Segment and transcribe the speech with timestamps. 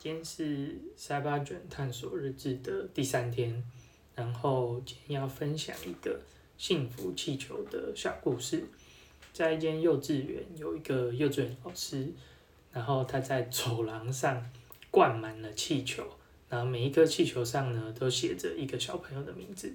[0.00, 3.60] 今天是塞巴卷探索日志的第三天，
[4.14, 6.20] 然后今天要分享一个
[6.56, 8.64] 幸福气球的小故事。
[9.32, 12.12] 在一间幼稚园，有一个幼稚园老师，
[12.70, 14.48] 然后他在走廊上
[14.88, 16.06] 灌满了气球，
[16.48, 19.74] 然后每一颗气球上呢都写着一个小朋友的名字。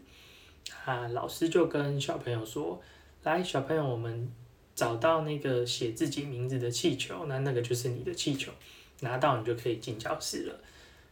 [0.86, 2.82] 啊，老师就跟小朋友说
[3.24, 4.32] ：“来，小朋友，我们
[4.74, 8.54] 找到那个写自己名字的气球，那那个就是你的气球，
[9.04, 10.56] 拿到你就可以进教室了。”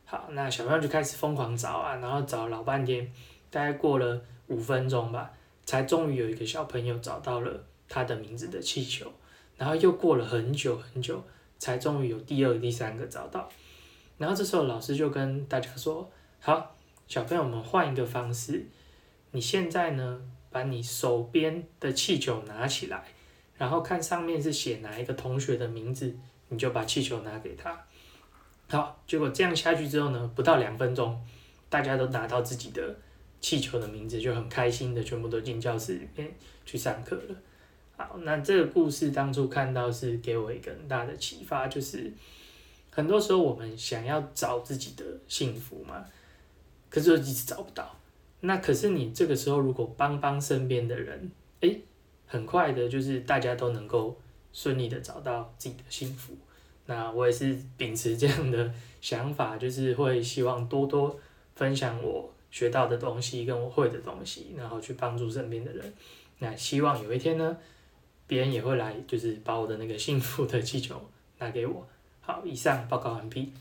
[0.03, 3.09] 好，那小朋友就开始疯狂找啊，然后找老半天，
[3.49, 5.31] 大概过了五分钟吧，
[5.65, 9.09] 才终于有一个小朋友找到了他的名字的气球，
[9.57, 11.23] 然后又过了很久很久，
[11.59, 13.49] 才终于有第二、第三个找到。
[14.17, 16.75] 然后这时候老师就跟大家说：“好，
[17.07, 18.65] 小朋友，们换一个方式。”
[19.33, 23.05] 你现在呢，把你手边的气球拿起来，
[23.57, 26.13] 然后看上面是写哪一个同学的名字，
[26.49, 27.85] 你就把气球拿给他。
[28.71, 31.21] 好，结果这样下去之后呢，不到两分钟，
[31.69, 32.95] 大家都拿到自己的
[33.41, 36.33] 气球的名字，就很开心的全部都进教室里面
[36.65, 37.35] 去上课了。
[37.97, 42.09] 好，那这个故事当初看到是给我一个很大的启发，就是
[42.89, 46.05] 很多时候我们想要找自己的幸福嘛，
[46.89, 47.93] 可是一直找不到。
[48.39, 51.29] 那可是你这个时候如果帮帮身边的人，
[51.59, 51.81] 诶，
[52.25, 54.17] 很快的，就是大家都能够
[54.53, 56.33] 顺利的找到自己的幸福。
[56.85, 61.19] 那我也是秉持这样的想法，就是会希望多多
[61.55, 65.93] 分享我学到的东西跟我会的东西，然后去帮助身边的人。
[66.39, 67.55] 那希望有一天呢，
[68.27, 70.99] 别人也会来，就是把我的那个幸福的气球
[71.39, 71.87] 拿给我。
[72.21, 73.51] 好，以上报告完毕。